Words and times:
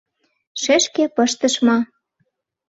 —Шешке 0.61 1.03
пыштыш 1.15 1.55
ма... 1.65 1.77